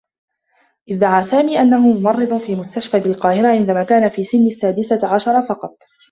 [0.89, 5.75] ادّعى سامي أنّه ممرّض في مستشفى بالقاهرة عندما كان في سنّ السّادسة عشر فقط.